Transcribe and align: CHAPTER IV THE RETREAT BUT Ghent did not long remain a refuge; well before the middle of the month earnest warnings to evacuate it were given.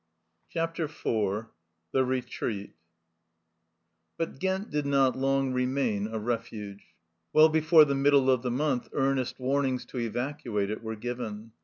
CHAPTER 0.49 0.85
IV 0.85 1.45
THE 1.93 2.03
RETREAT 2.03 2.73
BUT 4.17 4.39
Ghent 4.39 4.71
did 4.71 4.87
not 4.87 5.15
long 5.15 5.53
remain 5.53 6.07
a 6.07 6.17
refuge; 6.17 6.95
well 7.33 7.49
before 7.49 7.85
the 7.85 7.93
middle 7.93 8.27
of 8.31 8.41
the 8.41 8.49
month 8.49 8.89
earnest 8.93 9.39
warnings 9.39 9.85
to 9.85 9.99
evacuate 9.99 10.71
it 10.71 10.81
were 10.81 10.95
given. 10.95 11.51